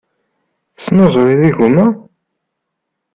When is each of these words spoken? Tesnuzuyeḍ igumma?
Tesnuzuyeḍ 0.75 1.41
igumma? 1.49 1.85